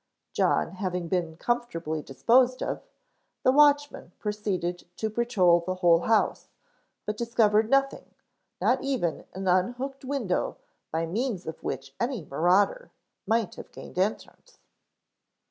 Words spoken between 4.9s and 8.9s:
to patrol the whole house, but discovered nothing, not